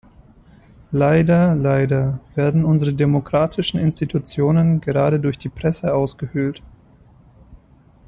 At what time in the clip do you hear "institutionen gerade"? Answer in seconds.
3.79-5.19